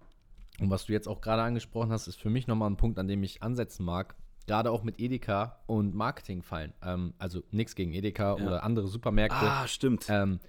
[0.59, 3.07] und was du jetzt auch gerade angesprochen hast, ist für mich nochmal ein Punkt, an
[3.07, 4.15] dem ich ansetzen mag.
[4.47, 6.73] Gerade auch mit Edeka und Marketingfallen.
[6.81, 8.45] Ähm, also nichts gegen Edeka ja.
[8.45, 9.37] oder andere Supermärkte.
[9.39, 10.07] Ah, stimmt.
[10.09, 10.39] Ähm,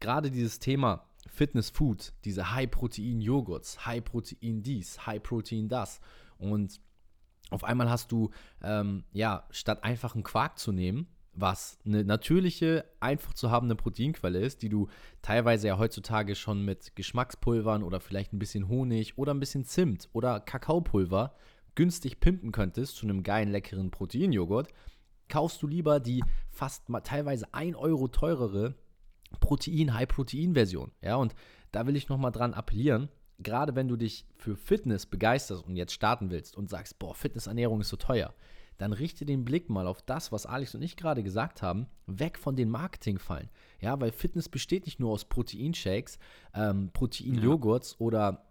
[0.00, 6.00] gerade dieses Thema Fitness Food, diese High-Protein-Joghurts, High-Protein dies, High-Protein das.
[6.38, 6.80] Und
[7.52, 8.30] auf einmal hast du,
[8.62, 14.38] ähm, ja, statt einfach einen Quark zu nehmen, was eine natürliche, einfach zu habende Proteinquelle
[14.38, 14.88] ist, die du
[15.22, 20.08] teilweise ja heutzutage schon mit Geschmackspulvern oder vielleicht ein bisschen Honig oder ein bisschen Zimt
[20.12, 21.34] oder Kakaopulver
[21.74, 24.68] günstig pimpen könntest zu einem geilen, leckeren Proteinjoghurt,
[25.28, 28.74] kaufst du lieber die fast mal teilweise 1 Euro teurere
[29.40, 30.92] Protein-High-Protein-Version.
[31.00, 31.34] Ja, und
[31.70, 33.08] da will ich nochmal dran appellieren
[33.42, 37.80] gerade wenn du dich für Fitness begeisterst und jetzt starten willst und sagst, boah, Fitnessernährung
[37.80, 38.34] ist so teuer,
[38.78, 42.38] dann richte den Blick mal auf das, was Alex und ich gerade gesagt haben, weg
[42.38, 43.48] von den Marketingfallen.
[43.80, 46.18] Ja, weil Fitness besteht nicht nur aus Proteinshakes,
[46.54, 47.96] ähm, Proteinjoghurts ja.
[47.98, 48.46] oder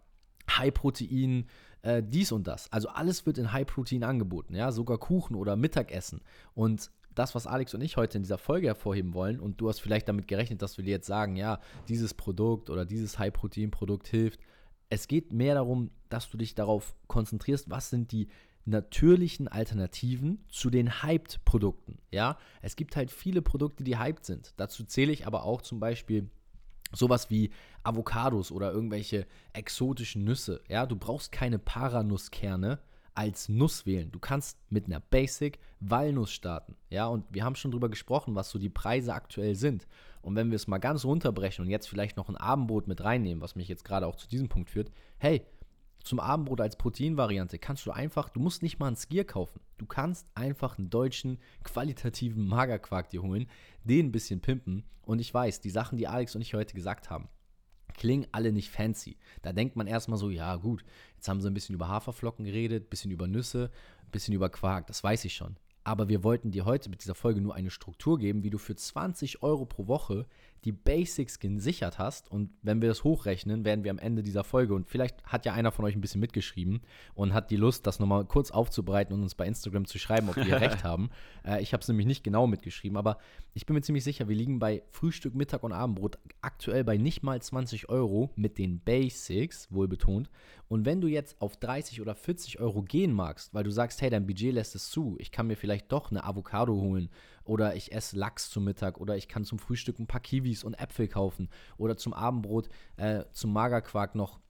[0.50, 1.46] High-Protein
[1.82, 2.72] äh, dies und das.
[2.72, 6.22] Also alles wird in High-Protein angeboten, ja, sogar Kuchen oder Mittagessen.
[6.54, 9.80] Und das, was Alex und ich heute in dieser Folge hervorheben wollen, und du hast
[9.80, 14.40] vielleicht damit gerechnet, dass wir dir jetzt sagen, ja, dieses Produkt oder dieses High-Protein-Produkt hilft,
[14.92, 18.28] es geht mehr darum, dass du dich darauf konzentrierst, was sind die
[18.66, 21.96] natürlichen Alternativen zu den Hyped-Produkten.
[22.10, 24.52] Ja, es gibt halt viele Produkte, die hyped sind.
[24.58, 26.30] Dazu zähle ich aber auch zum Beispiel
[26.92, 27.52] sowas wie
[27.84, 30.62] Avocados oder irgendwelche exotischen Nüsse.
[30.68, 32.78] Ja, du brauchst keine Paranusskerne,
[33.14, 34.10] als Nuss wählen.
[34.10, 36.76] Du kannst mit einer Basic Walnuss starten.
[36.90, 39.86] Ja, und wir haben schon drüber gesprochen, was so die Preise aktuell sind.
[40.22, 43.42] Und wenn wir es mal ganz runterbrechen und jetzt vielleicht noch ein Abendbrot mit reinnehmen,
[43.42, 45.44] was mich jetzt gerade auch zu diesem Punkt führt, hey,
[46.04, 49.60] zum Abendbrot als Proteinvariante kannst du einfach, du musst nicht mal ein Skier kaufen.
[49.78, 53.46] Du kannst einfach einen deutschen qualitativen Magerquark dir holen,
[53.84, 54.84] den ein bisschen pimpen.
[55.02, 57.28] Und ich weiß, die Sachen, die Alex und ich heute gesagt haben,
[57.94, 59.16] klingen alle nicht fancy.
[59.42, 60.84] Da denkt man erstmal so, ja gut,
[61.16, 63.70] jetzt haben sie ein bisschen über Haferflocken geredet, ein bisschen über Nüsse,
[64.04, 65.56] ein bisschen über Quark, das weiß ich schon.
[65.84, 68.76] Aber wir wollten dir heute mit dieser Folge nur eine Struktur geben, wie du für
[68.76, 70.26] 20 Euro pro Woche
[70.64, 72.30] die Basics gesichert hast.
[72.30, 75.54] Und wenn wir das hochrechnen, werden wir am Ende dieser Folge, und vielleicht hat ja
[75.54, 76.82] einer von euch ein bisschen mitgeschrieben
[77.14, 80.36] und hat die Lust, das nochmal kurz aufzubreiten und uns bei Instagram zu schreiben, ob
[80.36, 81.10] wir recht haben.
[81.44, 83.18] Äh, ich habe es nämlich nicht genau mitgeschrieben, aber
[83.54, 87.22] ich bin mir ziemlich sicher, wir liegen bei Frühstück, Mittag und Abendbrot aktuell bei nicht
[87.22, 90.30] mal 20 Euro mit den Basics, wohl betont.
[90.68, 94.08] Und wenn du jetzt auf 30 oder 40 Euro gehen magst, weil du sagst, hey,
[94.08, 97.10] dein Budget lässt es zu, ich kann mir vielleicht doch eine Avocado holen
[97.44, 100.74] oder ich esse Lachs zum Mittag oder ich kann zum Frühstück ein paar Kiwis und
[100.74, 104.40] Äpfel kaufen oder zum Abendbrot, äh, zum Magerquark noch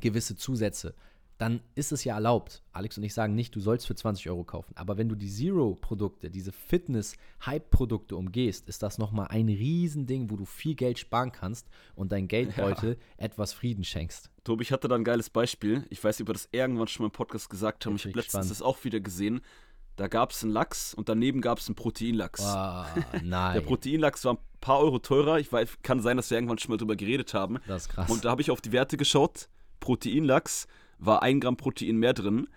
[0.00, 0.94] gewisse Zusätze,
[1.42, 2.62] dann ist es ja erlaubt.
[2.70, 4.76] Alex und ich sagen nicht, du sollst für 20 Euro kaufen.
[4.76, 10.44] Aber wenn du die Zero-Produkte, diese Fitness-Hype-Produkte umgehst, ist das nochmal ein Riesending, wo du
[10.44, 13.24] viel Geld sparen kannst und dein Geldbeutel ja.
[13.24, 14.30] etwas Frieden schenkst.
[14.44, 15.84] Tobi, ich hatte da ein geiles Beispiel.
[15.90, 17.96] Ich weiß nicht, ob wir das irgendwann schon mal im Podcast gesagt haben.
[17.96, 19.40] Ich habe letztens das auch wieder gesehen.
[19.96, 22.40] Da gab es einen Lachs und daneben gab es einen Proteinlachs.
[22.42, 22.84] Oh,
[23.22, 23.54] nein.
[23.54, 25.38] Der Proteinlachs war ein paar Euro teurer.
[25.38, 27.58] Ich weiß, kann sein, dass wir irgendwann schon mal drüber geredet haben.
[27.66, 28.10] Das ist krass.
[28.10, 29.48] Und da habe ich auf die Werte geschaut.
[29.80, 30.66] Proteinlachs
[30.98, 32.48] war ein Gramm Protein mehr drin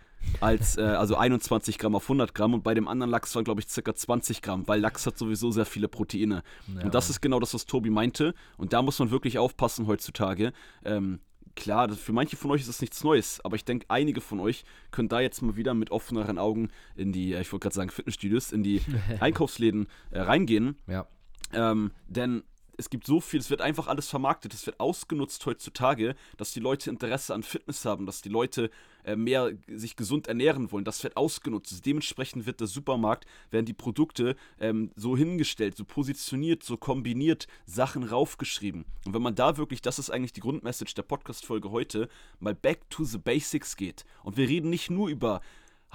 [0.41, 3.61] als äh, also 21 Gramm auf 100 Gramm und bei dem anderen Lachs waren glaube
[3.61, 6.43] ich circa 20 Gramm, weil Lachs hat sowieso sehr viele Proteine.
[6.75, 6.83] Ja.
[6.83, 8.33] Und das ist genau das, was Tobi meinte.
[8.57, 10.53] Und da muss man wirklich aufpassen heutzutage.
[10.83, 11.19] Ähm,
[11.55, 14.65] klar, für manche von euch ist das nichts Neues, aber ich denke, einige von euch
[14.91, 18.51] können da jetzt mal wieder mit offeneren Augen in die, ich wollte gerade sagen Fitnessstudios,
[18.51, 18.81] in die
[19.19, 20.77] Einkaufsläden äh, reingehen.
[20.87, 21.07] Ja.
[21.53, 22.43] Ähm, denn
[22.77, 26.59] es gibt so viel, es wird einfach alles vermarktet, es wird ausgenutzt heutzutage, dass die
[26.59, 28.69] Leute Interesse an Fitness haben, dass die Leute
[29.03, 30.85] äh, mehr sich gesund ernähren wollen.
[30.85, 31.85] Das wird ausgenutzt.
[31.85, 38.03] Dementsprechend wird der Supermarkt, werden die Produkte ähm, so hingestellt, so positioniert, so kombiniert, Sachen
[38.03, 38.85] raufgeschrieben.
[39.05, 42.09] Und wenn man da wirklich, das ist eigentlich die Grundmessage der Podcast-Folge heute,
[42.39, 44.05] mal back to the basics geht.
[44.23, 45.41] Und wir reden nicht nur über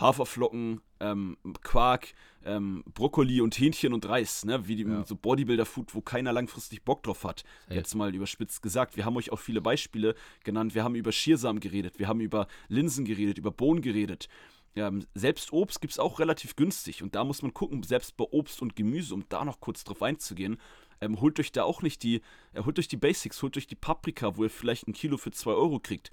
[0.00, 4.66] Haferflocken, ähm, Quark, ähm, Brokkoli und Hähnchen und Reis, ne?
[4.66, 5.04] wie die, ja.
[5.04, 7.44] so Bodybuilder-Food, wo keiner langfristig Bock drauf hat.
[7.68, 7.78] Hey.
[7.78, 8.96] Jetzt mal überspitzt gesagt.
[8.96, 10.74] Wir haben euch auch viele Beispiele genannt.
[10.74, 14.28] Wir haben über Schiersamen geredet, wir haben über Linsen geredet, über Bohnen geredet.
[14.76, 18.24] Ähm, selbst Obst gibt es auch relativ günstig und da muss man gucken, selbst bei
[18.24, 20.58] Obst und Gemüse, um da noch kurz drauf einzugehen,
[21.00, 22.20] ähm, holt euch da auch nicht die,
[22.52, 25.32] äh, holt euch die Basics, holt euch die Paprika, wo ihr vielleicht ein Kilo für
[25.32, 26.12] 2 Euro kriegt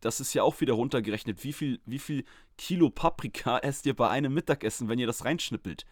[0.00, 1.44] das ist ja auch wieder runtergerechnet.
[1.44, 2.24] Wie viel, wie viel
[2.58, 5.84] Kilo Paprika esst ihr bei einem Mittagessen, wenn ihr das reinschnippelt?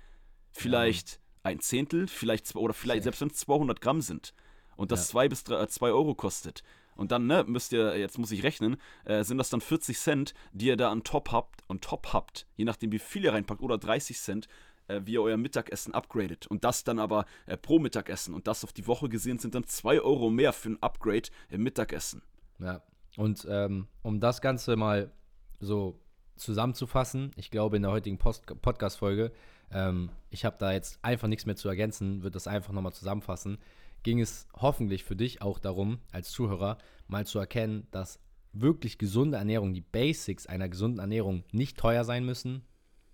[0.52, 1.18] Vielleicht ja.
[1.44, 4.34] ein Zehntel, vielleicht zwei, oder vielleicht, selbst wenn es 200 Gramm sind
[4.76, 5.28] und das 2 ja.
[5.28, 6.62] bis 3, 2 Euro kostet.
[6.96, 10.34] Und dann, ne, müsst ihr, jetzt muss ich rechnen, äh, sind das dann 40 Cent,
[10.52, 13.60] die ihr da an Top habt, und Top habt, je nachdem wie viel ihr reinpackt,
[13.60, 14.48] oder 30 Cent,
[14.86, 16.46] äh, wie ihr euer Mittagessen upgradet.
[16.46, 18.34] Und das dann aber äh, pro Mittagessen.
[18.34, 21.62] Und das auf die Woche gesehen sind dann 2 Euro mehr für ein Upgrade im
[21.62, 22.22] Mittagessen.
[22.60, 22.82] Ja,
[23.16, 25.12] und ähm, um das Ganze mal
[25.60, 26.00] so
[26.36, 29.32] zusammenzufassen, ich glaube in der heutigen Podcast-Folge,
[29.70, 33.58] ähm, ich habe da jetzt einfach nichts mehr zu ergänzen, würde das einfach nochmal zusammenfassen,
[34.02, 38.18] ging es hoffentlich für dich auch darum, als Zuhörer mal zu erkennen, dass
[38.52, 42.62] wirklich gesunde Ernährung, die Basics einer gesunden Ernährung nicht teuer sein müssen,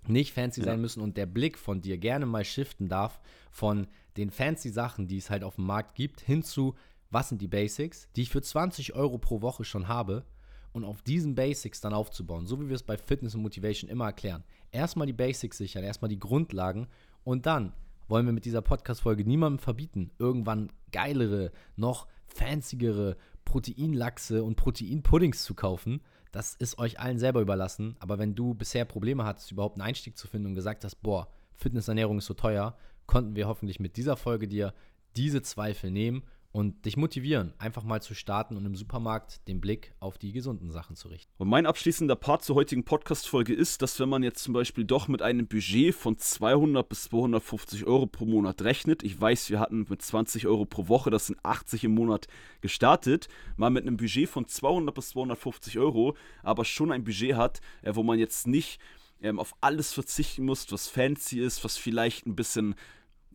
[0.06, 0.66] nicht fancy ja.
[0.66, 3.86] sein müssen und der Blick von dir gerne mal shiften darf von
[4.16, 6.74] den fancy Sachen, die es halt auf dem Markt gibt, hin zu
[7.10, 10.24] was sind die Basics, die ich für 20 Euro pro Woche schon habe
[10.72, 14.06] und auf diesen Basics dann aufzubauen, so wie wir es bei Fitness und Motivation immer
[14.06, 14.44] erklären.
[14.70, 16.86] Erstmal die Basics sichern, erstmal die Grundlagen
[17.24, 17.72] und dann
[18.08, 25.54] wollen wir mit dieser Podcast-Folge niemandem verbieten, irgendwann geilere, noch fancyere Proteinlachse und Proteinpuddings zu
[25.54, 26.00] kaufen.
[26.32, 27.96] Das ist euch allen selber überlassen.
[27.98, 31.28] Aber wenn du bisher Probleme hattest, überhaupt einen Einstieg zu finden und gesagt hast, boah,
[31.54, 34.74] Fitnessernährung ist so teuer, konnten wir hoffentlich mit dieser Folge dir
[35.16, 39.94] diese Zweifel nehmen und dich motivieren, einfach mal zu starten und im Supermarkt den Blick
[40.00, 41.32] auf die gesunden Sachen zu richten.
[41.38, 45.06] Und mein abschließender Part zur heutigen Podcast-Folge ist, dass wenn man jetzt zum Beispiel doch
[45.06, 49.86] mit einem Budget von 200 bis 250 Euro pro Monat rechnet, ich weiß, wir hatten
[49.88, 52.26] mit 20 Euro pro Woche, das sind 80 im Monat
[52.60, 57.60] gestartet, mal mit einem Budget von 200 bis 250 Euro, aber schon ein Budget hat,
[57.82, 58.80] äh, wo man jetzt nicht
[59.22, 62.74] ähm, auf alles verzichten muss, was fancy ist, was vielleicht ein bisschen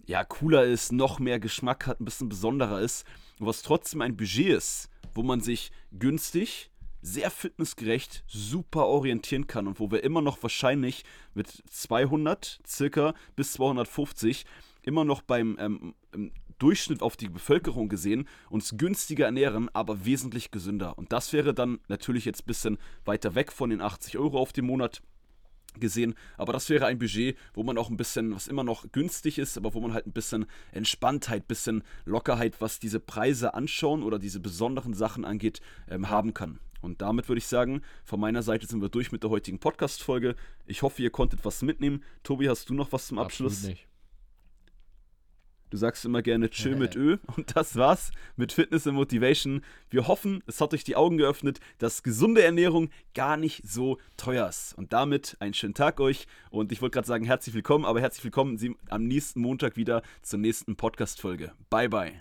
[0.07, 3.05] ja, cooler ist, noch mehr Geschmack hat, ein bisschen besonderer ist,
[3.39, 6.69] was trotzdem ein Budget ist, wo man sich günstig,
[7.01, 13.53] sehr fitnessgerecht, super orientieren kann und wo wir immer noch wahrscheinlich mit 200 circa bis
[13.53, 14.45] 250
[14.81, 15.93] immer noch beim ähm,
[16.57, 20.97] Durchschnitt auf die Bevölkerung gesehen uns günstiger ernähren, aber wesentlich gesünder.
[20.97, 24.53] Und das wäre dann natürlich jetzt ein bisschen weiter weg von den 80 Euro auf
[24.53, 25.01] den Monat
[25.79, 26.15] gesehen.
[26.37, 29.57] Aber das wäre ein Budget, wo man auch ein bisschen, was immer noch günstig ist,
[29.57, 34.19] aber wo man halt ein bisschen Entspanntheit, ein bisschen Lockerheit, was diese Preise anschauen oder
[34.19, 36.59] diese besonderen Sachen angeht, ähm, haben kann.
[36.81, 40.35] Und damit würde ich sagen, von meiner Seite sind wir durch mit der heutigen Podcast-Folge.
[40.67, 42.03] Ich hoffe, ihr konntet was mitnehmen.
[42.23, 43.53] Tobi, hast du noch was zum Abschluss?
[43.53, 43.87] Absolut nicht.
[45.75, 47.17] Du sagst immer gerne Chill mit Ö.
[47.35, 49.61] Und das war's mit Fitness und Motivation.
[49.89, 54.47] Wir hoffen, es hat euch die Augen geöffnet, dass gesunde Ernährung gar nicht so teuer
[54.47, 54.73] ist.
[54.77, 56.27] Und damit einen schönen Tag euch.
[56.49, 58.57] Und ich wollte gerade sagen, herzlich willkommen, aber herzlich willkommen
[58.87, 61.51] am nächsten Montag wieder zur nächsten Podcast-Folge.
[61.69, 62.13] Bye, bye.